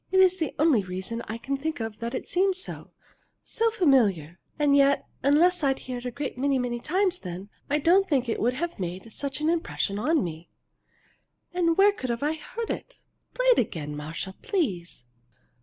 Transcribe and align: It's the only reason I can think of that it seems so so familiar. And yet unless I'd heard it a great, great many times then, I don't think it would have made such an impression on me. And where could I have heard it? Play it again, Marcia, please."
It's 0.11 0.37
the 0.39 0.55
only 0.57 0.83
reason 0.83 1.21
I 1.27 1.37
can 1.37 1.57
think 1.57 1.79
of 1.79 1.99
that 1.99 2.15
it 2.15 2.27
seems 2.27 2.57
so 2.57 2.89
so 3.43 3.69
familiar. 3.69 4.39
And 4.57 4.75
yet 4.75 5.05
unless 5.21 5.61
I'd 5.63 5.81
heard 5.81 6.05
it 6.05 6.05
a 6.05 6.09
great, 6.11 6.37
great 6.39 6.59
many 6.63 6.79
times 6.79 7.19
then, 7.19 7.49
I 7.69 7.77
don't 7.77 8.09
think 8.09 8.27
it 8.27 8.39
would 8.41 8.55
have 8.55 8.79
made 8.79 9.13
such 9.13 9.41
an 9.41 9.49
impression 9.51 9.99
on 9.99 10.23
me. 10.23 10.49
And 11.53 11.77
where 11.77 11.91
could 11.91 12.09
I 12.09 12.31
have 12.31 12.55
heard 12.57 12.71
it? 12.71 13.03
Play 13.35 13.45
it 13.49 13.59
again, 13.59 13.95
Marcia, 13.95 14.33
please." 14.41 15.05